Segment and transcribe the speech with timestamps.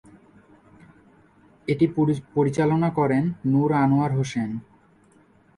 [1.67, 1.85] এটি
[2.35, 4.49] পরিচালনা করেন নুর আনোয়ার হোসেন।